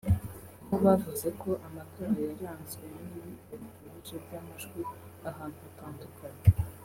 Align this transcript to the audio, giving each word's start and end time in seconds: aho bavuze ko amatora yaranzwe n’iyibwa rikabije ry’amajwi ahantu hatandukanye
aho 0.63 0.75
bavuze 0.85 1.27
ko 1.41 1.49
amatora 1.67 2.13
yaranzwe 2.25 2.85
n’iyibwa 2.93 3.53
rikabije 3.61 4.15
ry’amajwi 4.25 4.81
ahantu 5.29 5.57
hatandukanye 5.65 6.41